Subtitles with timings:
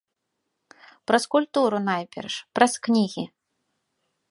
[1.11, 3.23] Праз культуру, найперш, праз кнігі.